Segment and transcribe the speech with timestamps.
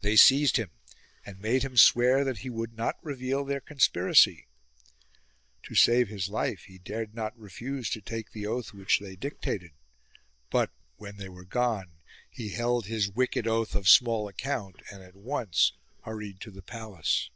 [0.00, 0.72] They seized him
[1.24, 4.48] and made him swear that he would not reveal their conspiracy.
[5.62, 9.70] To save his life, he dared not refuse to take the oath which they dictated:
[10.50, 11.92] but, when they were gone,
[12.28, 15.70] he held his wicked oath of small account and at once
[16.02, 17.30] hurried to the palace.